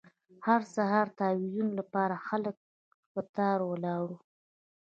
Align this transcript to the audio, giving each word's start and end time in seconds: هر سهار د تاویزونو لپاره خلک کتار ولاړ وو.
هر 0.47 0.61
سهار 0.75 1.07
د 1.09 1.13
تاویزونو 1.19 1.71
لپاره 1.79 2.15
خلک 2.27 2.55
کتار 3.15 3.57
ولاړ 3.65 4.01
وو. 4.09 4.17